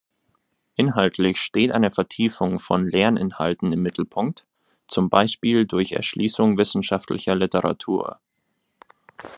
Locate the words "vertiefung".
1.91-2.57